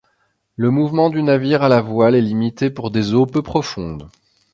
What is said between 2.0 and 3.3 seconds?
est limité pour des eaux